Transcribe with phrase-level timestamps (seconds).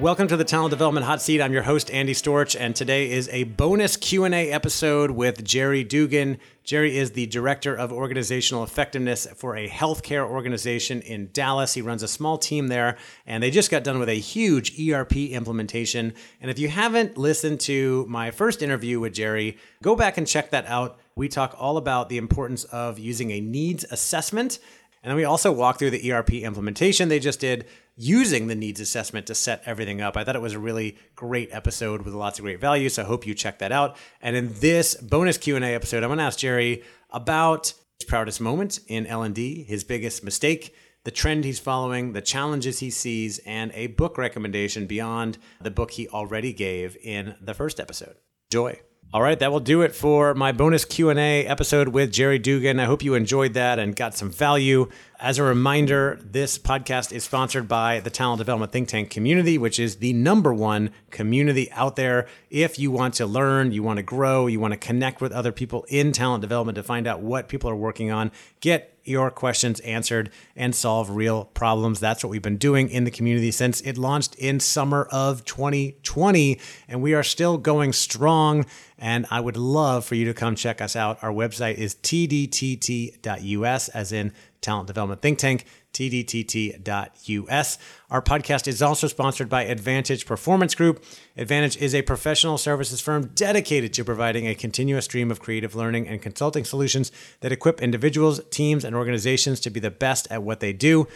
[0.00, 1.40] Welcome to the Talent Development Hot Seat.
[1.40, 6.38] I'm your host Andy Storch and today is a bonus Q&A episode with Jerry Dugan.
[6.64, 11.74] Jerry is the Director of Organizational Effectiveness for a healthcare organization in Dallas.
[11.74, 15.16] He runs a small team there and they just got done with a huge ERP
[15.16, 16.14] implementation.
[16.40, 20.50] And if you haven't listened to my first interview with Jerry, go back and check
[20.50, 20.98] that out.
[21.14, 24.58] We talk all about the importance of using a needs assessment
[25.04, 28.80] and then we also walk through the ERP implementation they just did using the needs
[28.80, 30.16] assessment to set everything up.
[30.16, 33.04] I thought it was a really great episode with lots of great value, so I
[33.04, 33.96] hope you check that out.
[34.22, 38.80] And in this bonus Q&A episode, I'm going to ask Jerry about his proudest moment
[38.88, 43.88] in L&D, his biggest mistake, the trend he's following, the challenges he sees, and a
[43.88, 48.16] book recommendation beyond the book he already gave in the first episode.
[48.50, 48.80] Joy.
[49.14, 52.80] All right, that will do it for my bonus Q&A episode with Jerry Dugan.
[52.80, 54.88] I hope you enjoyed that and got some value.
[55.20, 59.78] As a reminder, this podcast is sponsored by the Talent Development Think Tank community, which
[59.78, 62.26] is the number one community out there.
[62.50, 65.52] If you want to learn, you want to grow, you want to connect with other
[65.52, 69.80] people in talent development to find out what people are working on, get your questions
[69.80, 72.00] answered and solve real problems.
[72.00, 76.58] That's what we've been doing in the community since it launched in summer of 2020.
[76.88, 78.66] And we are still going strong.
[78.98, 81.22] And I would love for you to come check us out.
[81.22, 84.32] Our website is tdtt.us, as in
[84.64, 87.78] Talent Development Think Tank, tdtt.us.
[88.10, 91.04] Our podcast is also sponsored by Advantage Performance Group.
[91.36, 96.08] Advantage is a professional services firm dedicated to providing a continuous stream of creative learning
[96.08, 100.60] and consulting solutions that equip individuals, teams, and organizations to be the best at what
[100.60, 101.06] they do.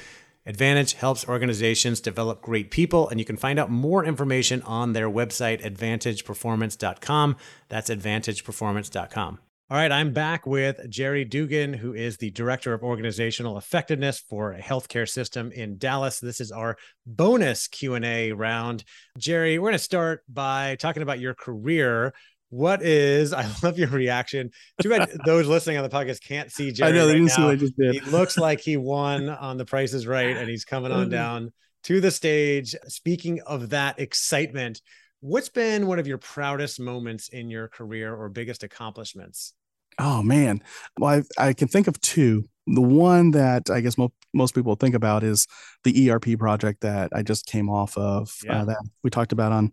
[0.46, 5.10] Advantage helps organizations develop great people, and you can find out more information on their
[5.10, 7.36] website, advantageperformance.com.
[7.68, 9.38] That's advantageperformance.com.
[9.70, 14.52] All right, I'm back with Jerry Dugan, who is the Director of Organizational Effectiveness for
[14.52, 16.20] a healthcare system in Dallas.
[16.20, 18.82] This is our bonus Q&A round.
[19.18, 22.14] Jerry, we're going to start by talking about your career.
[22.48, 24.52] What is, I love your reaction.
[24.80, 26.92] Too bad those listening on the podcast can't see Jerry.
[26.92, 27.34] I know, they right didn't now.
[27.34, 27.94] see what I just did.
[27.96, 31.10] He looks like he won on The Price is Right, and he's coming on oh.
[31.10, 31.52] down
[31.82, 32.74] to the stage.
[32.86, 34.80] Speaking of that excitement,
[35.20, 39.52] what's been one of your proudest moments in your career or biggest accomplishments?
[39.98, 40.62] Oh man,
[40.98, 42.44] well, I, I can think of two.
[42.66, 45.46] The one that I guess mo- most people think about is
[45.84, 48.62] the ERP project that I just came off of Yeah.
[48.62, 49.70] uh, that we talked about on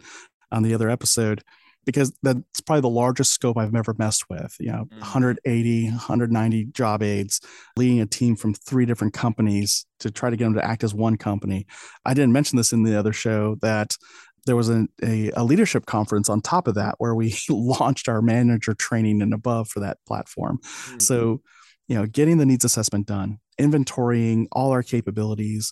[0.51, 1.44] on the other episode,
[1.86, 4.56] because that's probably the largest scope I've ever messed with.
[4.60, 5.00] You know, Mm.
[5.01, 7.42] 180, 190 job aids,
[7.77, 10.94] leading a team from three different companies to try to get them to act as
[10.94, 11.66] one company.
[12.06, 13.95] I didn't mention this in the other show that
[14.45, 18.21] there was a, a, a leadership conference on top of that where we launched our
[18.21, 20.59] manager training and above for that platform.
[20.63, 21.01] Mm.
[21.01, 21.42] So,
[21.88, 25.71] you know, getting the needs assessment done, inventorying all our capabilities,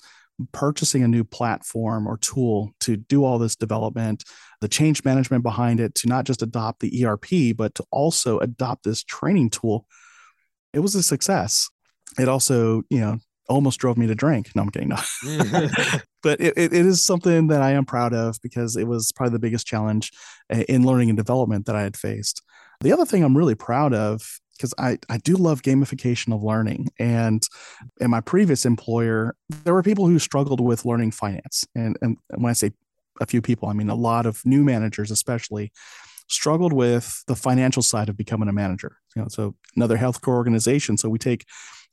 [0.51, 4.23] purchasing a new platform or tool to do all this development,
[4.61, 8.83] the change management behind it to not just adopt the ERP, but to also adopt
[8.83, 9.85] this training tool.
[10.73, 11.69] it was a success.
[12.17, 13.19] It also, you know,
[13.49, 14.49] almost drove me to drink.
[14.55, 14.89] No, I'm kidding.
[14.89, 14.97] No.
[16.23, 19.39] but it, it is something that I am proud of because it was probably the
[19.39, 20.11] biggest challenge
[20.53, 22.41] uh, in learning and development that I had faced.
[22.81, 26.89] The other thing I'm really proud of because I, I do love gamification of learning.
[26.99, 27.45] And
[27.99, 31.65] in my previous employer, there were people who struggled with learning finance.
[31.75, 32.71] And, and when I say
[33.19, 35.71] a few people, I mean a lot of new managers, especially,
[36.27, 38.97] struggled with the financial side of becoming a manager.
[39.15, 40.97] You know, so another healthcare organization.
[40.97, 41.45] So we take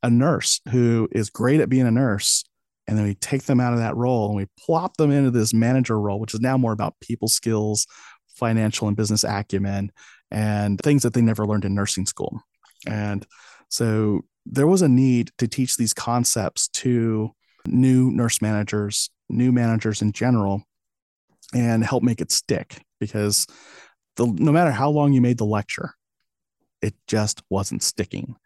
[0.02, 2.44] a nurse who is great at being a nurse,
[2.86, 5.54] and then we take them out of that role and we plop them into this
[5.54, 7.86] manager role, which is now more about people skills,
[8.34, 9.92] financial and business acumen,
[10.30, 12.40] and things that they never learned in nursing school.
[12.86, 13.26] And
[13.68, 17.30] so there was a need to teach these concepts to
[17.66, 20.64] new nurse managers, new managers in general,
[21.54, 23.46] and help make it stick because
[24.20, 25.94] the, no matter how long you made the lecture,
[26.82, 28.36] it just wasn't sticking.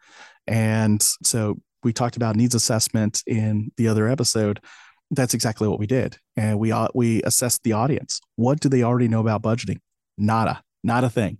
[0.47, 4.61] And so we talked about needs assessment in the other episode.
[5.11, 6.17] That's exactly what we did.
[6.37, 8.21] And we, uh, we assessed the audience.
[8.37, 9.79] What do they already know about budgeting?
[10.17, 11.39] Nada not a thing.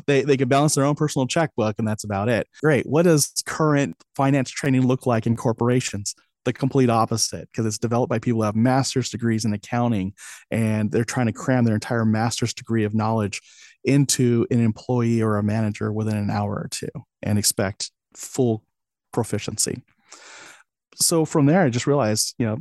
[0.06, 2.48] they they can balance their own personal checkbook and that's about it.
[2.62, 2.86] Great.
[2.86, 6.14] What does current finance training look like in corporations?
[6.44, 10.14] The complete opposite because it's developed by people who have master's degrees in accounting
[10.50, 13.40] and they're trying to cram their entire master's degree of knowledge
[13.84, 16.88] into an employee or a manager within an hour or two
[17.22, 18.64] and expect full
[19.12, 19.82] proficiency.
[20.96, 22.58] So from there, I just realized, you know,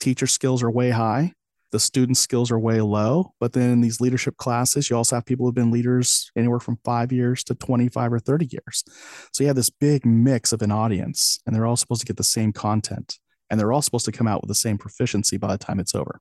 [0.00, 1.32] teacher skills are way high
[1.72, 3.32] the student skills are way low.
[3.40, 6.78] But then in these leadership classes, you also have people who've been leaders anywhere from
[6.84, 8.84] five years to 25 or 30 years.
[9.32, 12.18] So you have this big mix of an audience, and they're all supposed to get
[12.18, 13.18] the same content,
[13.50, 15.94] and they're all supposed to come out with the same proficiency by the time it's
[15.94, 16.20] over.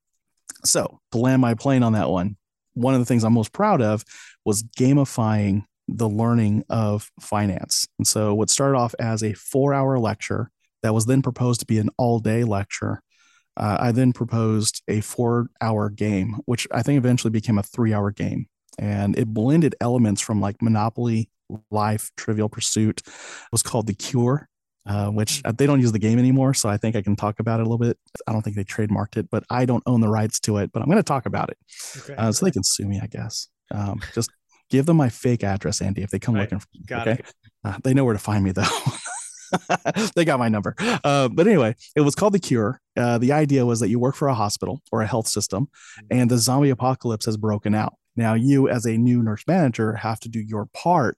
[0.64, 2.38] So to land my plane on that one,
[2.74, 4.04] one of the things I'm most proud of
[4.46, 7.88] was gamifying the learning of finance.
[8.00, 10.50] And so what started off as a four hour lecture
[10.84, 13.02] that was then proposed to be an all day lecture
[13.62, 17.94] uh, I then proposed a four hour game, which I think eventually became a three
[17.94, 18.48] hour game.
[18.80, 21.30] And it blended elements from like Monopoly,
[21.70, 23.02] Life, Trivial Pursuit.
[23.06, 24.50] It was called The Cure,
[24.88, 26.56] uh, which uh, they don't use the game anymore.
[26.56, 27.98] So I think I can talk about it a little bit.
[28.26, 30.72] I don't think they trademarked it, but I don't own the rights to it.
[30.72, 31.58] But I'm going to talk about it.
[31.98, 32.16] Okay.
[32.16, 33.48] Uh, so they can sue me, I guess.
[33.70, 34.32] Um, just
[34.72, 36.82] give them my fake address, Andy, if they come looking for me.
[36.88, 37.22] Got okay.
[37.64, 38.64] Uh, they know where to find me, though.
[40.16, 40.76] they got my number.
[41.04, 42.82] Uh, but anyway, it was called The Cure.
[42.98, 46.20] Uh, the idea was that you work for a hospital or a health system, mm-hmm.
[46.20, 47.94] and the zombie apocalypse has broken out.
[48.16, 51.18] Now, you, as a new nurse manager, have to do your part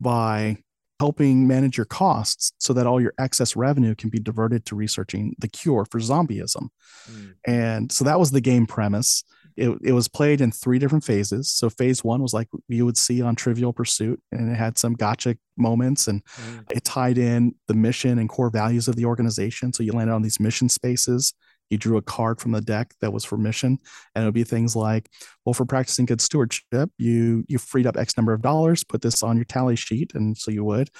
[0.00, 0.58] by
[1.00, 5.34] helping manage your costs so that all your excess revenue can be diverted to researching
[5.38, 6.68] the cure for zombieism.
[7.10, 7.34] Mm.
[7.46, 9.24] And so that was the game premise
[9.56, 11.50] it, it was played in three different phases.
[11.50, 14.94] So phase one was like you would see on Trivial Pursuit, and it had some
[14.94, 16.72] gotcha moments, and mm.
[16.72, 19.72] it tied in the mission and core values of the organization.
[19.72, 21.34] So you landed on these mission spaces.
[21.70, 23.78] You drew a card from the deck that was for mission,
[24.14, 25.08] and it would be things like,
[25.44, 29.22] well, for practicing good stewardship, you you freed up X number of dollars, put this
[29.22, 30.90] on your tally sheet, and so you would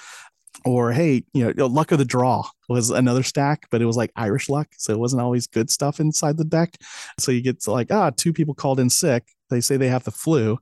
[0.63, 4.11] or hey, you know, luck of the draw was another stack, but it was like
[4.15, 6.75] Irish luck, so it wasn't always good stuff inside the deck.
[7.19, 9.27] So you get to like ah, two people called in sick.
[9.49, 10.57] They say they have the flu.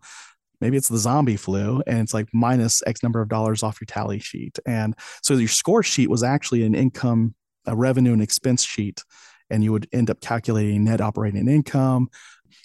[0.62, 3.86] Maybe it's the zombie flu, and it's like minus X number of dollars off your
[3.86, 4.60] tally sheet.
[4.66, 9.03] And so your score sheet was actually an income, a revenue and expense sheet,
[9.50, 12.10] and you would end up calculating net operating income.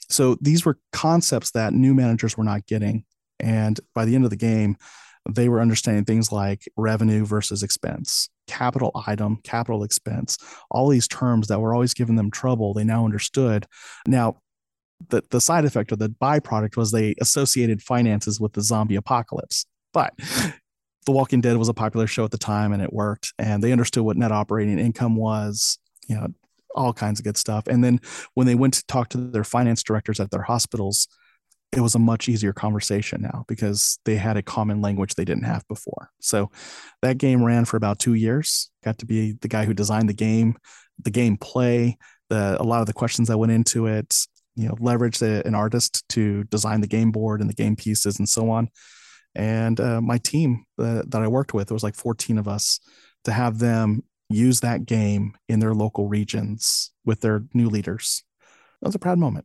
[0.09, 3.05] So these were concepts that new managers were not getting.
[3.41, 4.77] And by the end of the game,
[5.29, 10.39] they were understanding things like revenue versus expense, capital item, capital expense,
[10.71, 12.73] all these terms that were always giving them trouble.
[12.73, 13.67] They now understood.
[14.07, 14.39] Now,
[15.11, 19.67] the, the side effect or the byproduct was they associated finances with the zombie apocalypse.
[19.93, 20.15] But
[21.09, 23.33] The Walking Dead was a popular show at the time and it worked.
[23.39, 26.27] And they understood what net operating income was, you know,
[26.75, 27.67] all kinds of good stuff.
[27.67, 27.99] And then
[28.35, 31.09] when they went to talk to their finance directors at their hospitals,
[31.73, 35.45] it was a much easier conversation now because they had a common language they didn't
[35.45, 36.11] have before.
[36.21, 36.51] So
[37.03, 38.71] that game ran for about two years.
[38.83, 40.57] Got to be the guy who designed the game,
[41.03, 41.99] the game play,
[42.31, 44.17] the a lot of the questions that went into it.
[44.57, 48.19] You know, leveraged a, an artist to design the game board and the game pieces
[48.19, 48.71] and so on.
[49.35, 52.81] And uh, my team uh, that I worked with, there was like 14 of us,
[53.25, 58.25] to have them use that game in their local regions with their new leaders.
[58.81, 59.45] That was a proud moment.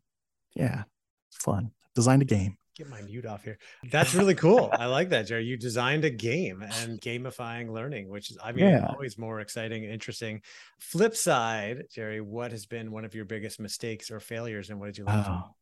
[0.56, 0.84] Yeah,
[1.32, 2.58] fun designed a game.
[2.76, 3.60] Get my mute off here.
[3.92, 4.70] That's really cool.
[4.74, 5.46] I like that, Jerry.
[5.46, 8.88] You designed a game and gamifying learning, which is, I mean, yeah.
[8.88, 10.42] always more exciting interesting.
[10.80, 14.88] Flip side, Jerry, what has been one of your biggest mistakes or failures, and what
[14.88, 15.24] did you learn?
[15.28, 15.56] Oh,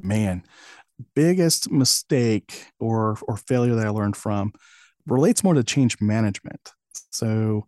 [0.00, 0.44] man,
[1.16, 4.52] biggest mistake or or failure that I learned from
[5.06, 6.72] relates more to change management.
[7.10, 7.66] So,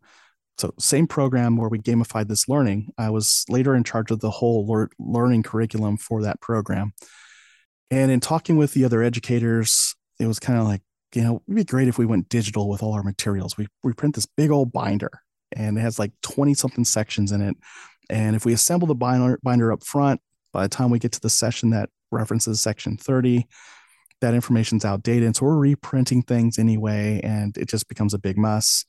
[0.57, 2.93] so same program where we gamified this learning.
[2.97, 6.93] I was later in charge of the whole learning curriculum for that program.
[7.90, 10.83] And in talking with the other educators, it was kind of like,
[11.14, 13.57] you know, it'd be great if we went digital with all our materials.
[13.57, 15.11] We we print this big old binder
[15.52, 17.57] and it has like 20 something sections in it.
[18.11, 20.21] And if we assemble the binder, binder up front,
[20.52, 23.47] by the time we get to the session that references section 30,
[24.21, 25.25] that information's outdated.
[25.25, 28.85] And so we're reprinting things anyway, and it just becomes a big mess.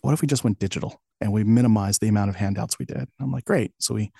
[0.00, 3.08] What if we just went digital and we minimized the amount of handouts we did?
[3.20, 3.72] I'm like, great.
[3.78, 4.12] So we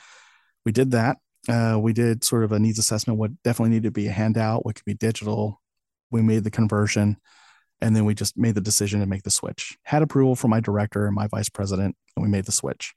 [0.64, 1.18] we did that.
[1.48, 3.18] Uh, we did sort of a needs assessment.
[3.18, 5.60] What definitely needed to be a handout, what could be digital.
[6.10, 7.18] We made the conversion,
[7.80, 9.76] and then we just made the decision to make the switch.
[9.82, 12.94] Had approval from my director and my vice president, and we made the switch.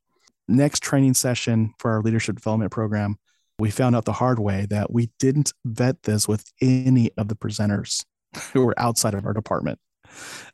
[0.48, 3.17] Next training session for our leadership development program,
[3.60, 7.36] we found out the hard way that we didn't vet this with any of the
[7.36, 8.03] presenters
[8.53, 9.79] who were outside of our department.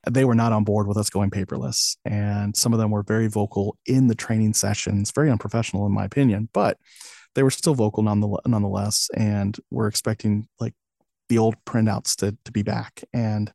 [0.10, 1.98] They were not on board with us going paperless.
[2.06, 6.06] And some of them were very vocal in the training sessions, very unprofessional, in my
[6.06, 6.78] opinion, but
[7.38, 9.12] they were still vocal nonetheless.
[9.16, 10.74] And we're expecting like
[11.30, 13.04] the old printouts to, to be back.
[13.14, 13.54] And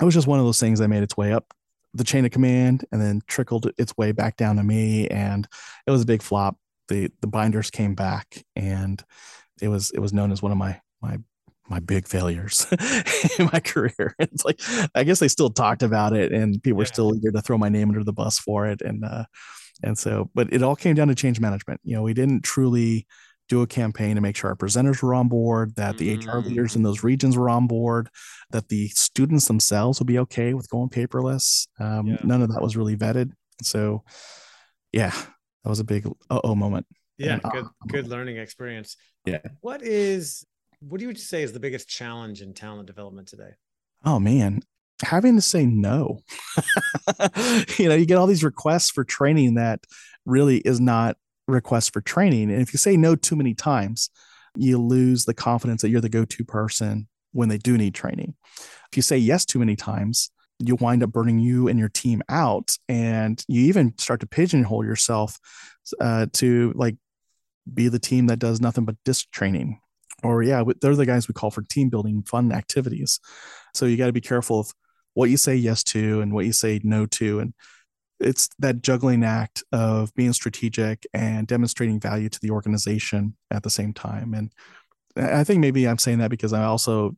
[0.00, 1.52] it was just one of those things that made its way up
[1.92, 5.06] the chain of command and then trickled its way back down to me.
[5.08, 5.46] And
[5.86, 6.56] it was a big flop
[6.88, 9.02] the the binders came back and
[9.60, 11.18] it was it was known as one of my my
[11.68, 12.66] my big failures
[13.38, 14.14] in my career.
[14.18, 14.60] It's like
[14.94, 16.80] I guess they still talked about it and people yeah.
[16.80, 18.80] were still eager to throw my name under the bus for it.
[18.80, 19.24] And uh
[19.82, 21.80] and so but it all came down to change management.
[21.84, 23.06] You know, we didn't truly
[23.48, 26.30] do a campaign to make sure our presenters were on board, that the mm-hmm.
[26.30, 28.08] HR leaders in those regions were on board,
[28.50, 31.66] that the students themselves would be okay with going paperless.
[31.78, 32.16] Um, yeah.
[32.24, 33.32] None of that was really vetted.
[33.62, 34.02] So,
[34.92, 36.86] yeah, that was a big uh oh moment.
[37.18, 38.96] Yeah, good good learning experience.
[39.24, 39.40] Yeah.
[39.60, 40.44] What is
[40.80, 43.52] what do you say is the biggest challenge in talent development today?
[44.04, 44.60] Oh man,
[45.04, 46.20] having to say no.
[47.78, 49.80] you know, you get all these requests for training that
[50.26, 52.50] really is not requests for training.
[52.50, 54.10] And if you say no too many times,
[54.56, 58.34] you lose the confidence that you're the go-to person when they do need training.
[58.90, 62.22] If you say yes too many times, you wind up burning you and your team
[62.28, 65.38] out and you even start to pigeonhole yourself
[66.00, 66.96] uh, to like
[67.72, 69.80] be the team that does nothing but DiSC training
[70.22, 73.20] or yeah they're the guys we call for team building fun activities
[73.74, 74.72] so you got to be careful of
[75.14, 77.54] what you say yes to and what you say no to and
[78.20, 83.70] it's that juggling act of being strategic and demonstrating value to the organization at the
[83.70, 84.52] same time and
[85.16, 87.16] i think maybe i'm saying that because i also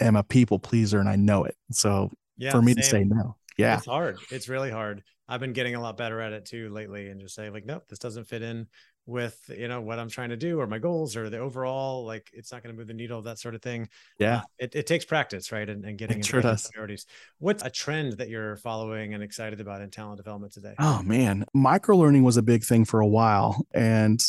[0.00, 2.82] am a people pleaser and i know it so yeah, for me same.
[2.82, 3.36] to say no.
[3.58, 3.76] Yeah.
[3.76, 4.18] It's hard.
[4.30, 5.02] It's really hard.
[5.28, 7.84] I've been getting a lot better at it too lately and just say like, nope,
[7.88, 8.68] this doesn't fit in
[9.08, 12.30] with, you know, what I'm trying to do or my goals or the overall, like
[12.34, 13.88] it's not going to move the needle, that sort of thing.
[14.18, 14.36] Yeah.
[14.36, 15.68] Uh, it, it takes practice, right.
[15.68, 16.70] And, and getting sure does.
[16.70, 17.06] priorities.
[17.38, 20.74] What's a trend that you're following and excited about in talent development today?
[20.78, 23.66] Oh man, micro learning was a big thing for a while.
[23.72, 24.22] And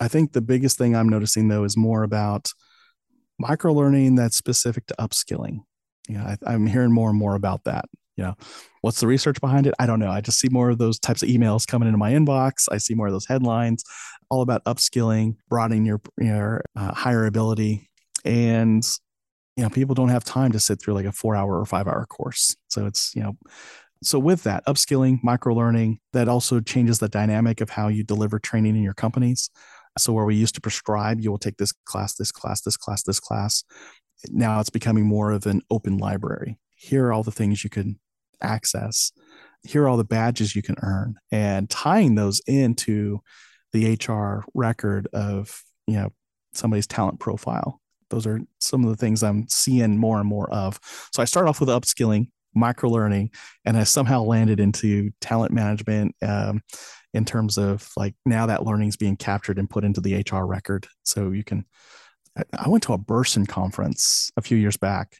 [0.00, 2.52] I think the biggest thing I'm noticing though is more about
[3.36, 5.62] micro learning that's specific to upskilling
[6.08, 7.86] Yeah, I, am hearing more and more about that.
[8.18, 8.34] You know,
[8.82, 9.74] what's the research behind it?
[9.78, 10.10] I don't know.
[10.10, 12.66] I just see more of those types of emails coming into my inbox.
[12.70, 13.84] I see more of those headlines,
[14.28, 17.88] all about upskilling, broadening your your uh, higher ability,
[18.24, 18.84] and
[19.56, 21.86] you know, people don't have time to sit through like a four hour or five
[21.86, 22.56] hour course.
[22.68, 23.36] So it's you know,
[24.02, 28.38] so with that upskilling, micro learning, that also changes the dynamic of how you deliver
[28.38, 29.48] training in your companies.
[29.96, 33.02] So where we used to prescribe, you will take this class, this class, this class,
[33.02, 33.64] this class
[34.30, 36.58] now it's becoming more of an open library.
[36.74, 37.98] Here are all the things you can
[38.42, 39.12] access.
[39.62, 43.20] Here are all the badges you can earn, and tying those into
[43.72, 46.10] the HR record of you know
[46.54, 47.80] somebody's talent profile.
[48.10, 50.80] Those are some of the things I'm seeing more and more of.
[51.12, 53.30] So I start off with upskilling, micro learning,
[53.64, 56.62] and I somehow landed into talent management um,
[57.12, 60.44] in terms of like now that learning is being captured and put into the HR
[60.44, 60.86] record.
[61.02, 61.66] So you can
[62.56, 65.16] I went to a Bersin conference a few years back.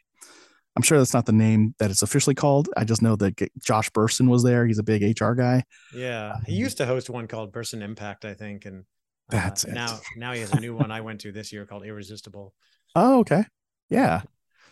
[0.79, 2.69] I'm sure that's not the name that it's officially called.
[2.77, 4.65] I just know that Josh Bersin was there.
[4.65, 5.65] He's a big HR guy.
[5.93, 8.85] Yeah, he um, used to host one called Bersin Impact, I think, and
[9.33, 9.75] uh, that's it.
[9.75, 12.55] Now, now he has a new one I went to this year called Irresistible.
[12.95, 13.43] Oh, okay.
[13.91, 14.23] Yeah.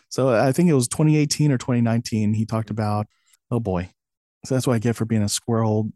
[0.07, 2.33] So I think it was 2018 or 2019.
[2.33, 3.07] He talked about,
[3.51, 3.89] oh boy.
[4.45, 5.91] So that's what I get for being a squirrel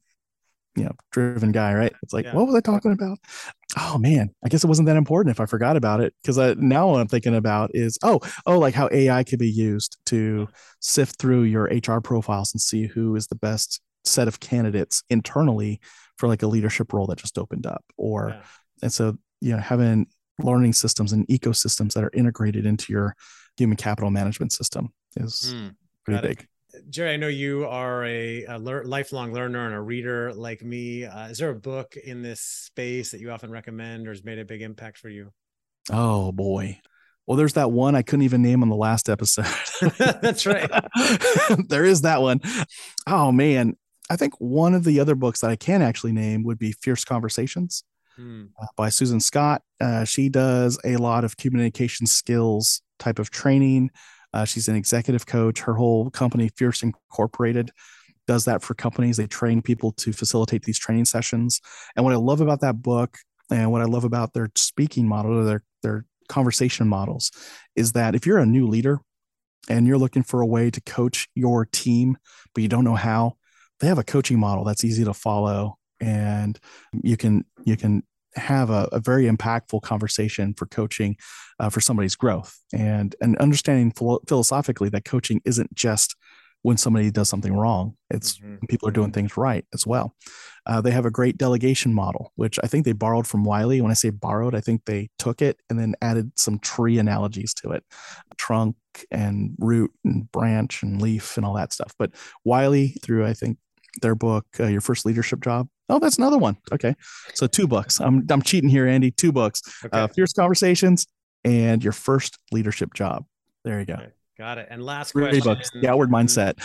[0.76, 2.34] you know driven guy right it's like yeah.
[2.34, 3.18] what was i talking about
[3.78, 6.90] oh man i guess it wasn't that important if i forgot about it because now
[6.90, 10.48] what i'm thinking about is oh oh like how ai could be used to
[10.80, 15.80] sift through your hr profiles and see who is the best set of candidates internally
[16.18, 18.42] for like a leadership role that just opened up or yeah.
[18.82, 20.08] and so you know having
[20.40, 23.16] learning systems and ecosystems that are integrated into your
[23.58, 25.76] human capital management system is mm,
[26.06, 26.48] pretty big
[26.90, 31.06] Jerry, I know you are a, a lear- lifelong learner and a reader like me.
[31.06, 34.40] Uh, is there a book in this space that you often recommend or has made
[34.40, 35.32] a big impact for you?
[35.90, 36.80] Oh boy.
[37.28, 39.46] Well, there's that one I couldn't even name on the last episode.
[39.98, 40.70] That's right.
[41.70, 42.42] there is that one.
[43.08, 43.76] Oh man.
[44.10, 47.06] I think one of the other books that I can actually name would be Fierce
[47.06, 47.84] Conversations
[48.18, 48.46] hmm.
[48.62, 49.62] uh, by Susan Scott.
[49.80, 53.90] Uh, she does a lot of communication skills type of training.
[54.34, 55.62] Uh, she's an executive coach.
[55.62, 57.72] Her whole company, Fierce Incorporated,
[58.28, 59.18] does that for companies.
[59.18, 61.60] They train people to facilitate these training sessions.
[61.96, 63.18] And what I love about that book
[63.50, 67.32] and what I love about their speaking model or their, their conversation models
[67.76, 69.00] is that if you're a new leader
[69.70, 72.18] and you're looking for a way to coach your team,
[72.54, 73.34] but you don't know how,
[73.80, 76.60] they have a coaching model that's easy to follow and
[77.04, 78.04] you can you can
[78.36, 81.18] have a, a very impactful conversation for coaching
[81.60, 86.16] uh, for somebody's growth and and understanding philo- philosophically that coaching isn't just
[86.64, 87.96] when somebody does something wrong.
[88.12, 88.66] It's mm-hmm.
[88.70, 90.16] people are doing things right as well.
[90.68, 93.82] Uh, they have a great delegation model which i think they borrowed from wiley.
[93.82, 97.54] When i say borrowed i think they took it and then added some tree analogies
[97.56, 97.84] to it
[98.38, 98.76] trunk
[99.10, 101.94] and root and branch and leaf and all that stuff.
[101.98, 102.12] But
[102.46, 103.58] wiley through i think
[104.02, 105.68] their book, uh, Your First Leadership Job.
[105.90, 106.58] Oh, that's another one.
[106.72, 106.96] Okay.
[107.34, 108.00] So two books.
[108.00, 109.12] I'm, I'm cheating here, Andy.
[109.12, 109.98] Two books okay.
[109.98, 111.08] uh, Fierce Conversations
[111.44, 113.26] and Your First Leadership Job.
[113.64, 113.96] There you go.
[113.96, 114.12] Okay.
[114.38, 114.68] Got it.
[114.70, 115.44] And last Three question.
[115.44, 116.56] Books, the Outward Mindset.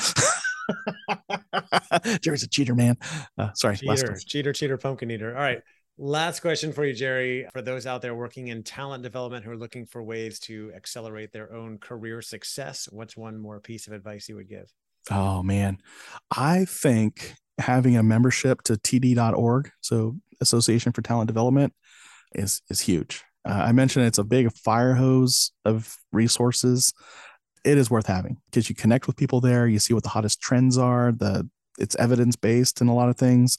[2.23, 2.97] Jerry's a cheater, man.
[3.37, 3.77] Uh, sorry.
[3.77, 5.35] Cheater, cheater, cheater, pumpkin eater.
[5.37, 5.61] All right.
[5.99, 7.47] Last question for you, Jerry.
[7.53, 11.33] For those out there working in talent development who are looking for ways to accelerate
[11.33, 14.71] their own career success, what's one more piece of advice you would give?
[15.11, 15.79] Oh man,
[16.35, 21.73] I think having a membership to TD.org, so Association for Talent Development,
[22.35, 23.25] is is huge.
[23.49, 26.93] Uh, I mentioned it's a big fire hose of resources.
[27.65, 29.67] It is worth having because you connect with people there.
[29.67, 31.13] You see what the hottest trends are.
[31.13, 31.49] The
[31.79, 33.59] it's evidence based in a lot of things.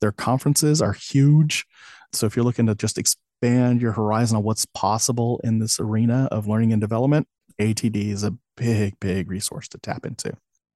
[0.00, 1.66] Their conferences are huge.
[2.12, 6.28] So if you're looking to just expand your horizon on what's possible in this arena
[6.30, 7.26] of learning and development,
[7.60, 10.32] ATD is a big, big resource to tap into.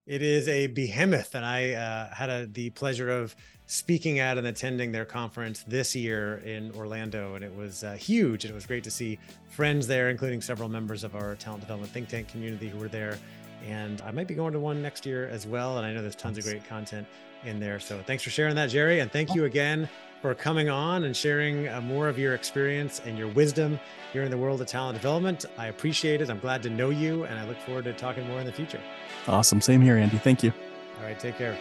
[0.06, 3.36] It is a behemoth, and I uh, had a, the pleasure of
[3.66, 8.44] speaking at and attending their conference this year in Orlando, and it was uh, huge.
[8.44, 11.92] And it was great to see friends there, including several members of our talent development
[11.92, 13.16] think tank community who were there.
[13.64, 15.78] And I might be going to one next year as well.
[15.78, 17.06] And I know there's tons of great content
[17.44, 17.78] in there.
[17.78, 18.98] So thanks for sharing that, Jerry.
[18.98, 19.88] And thank you again
[20.22, 23.78] for coming on and sharing uh, more of your experience and your wisdom
[24.12, 25.44] here in the world of talent development.
[25.58, 26.30] I appreciate it.
[26.30, 28.80] I'm glad to know you, and I look forward to talking more in the future.
[29.26, 29.60] Awesome.
[29.60, 30.18] Same here, Andy.
[30.18, 30.52] Thank you.
[30.98, 31.18] All right.
[31.18, 31.58] Take care.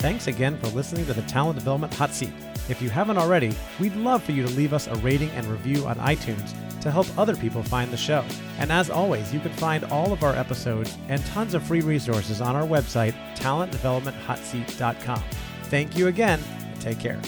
[0.00, 2.32] Thanks again for listening to the Talent Development Hot Seat.
[2.68, 5.86] If you haven't already, we'd love for you to leave us a rating and review
[5.86, 8.22] on iTunes to help other people find the show.
[8.58, 12.42] And as always, you can find all of our episodes and tons of free resources
[12.42, 15.22] on our website, talentdevelopmenthotseat.com.
[15.70, 16.40] Thank you again,
[16.80, 17.20] take care.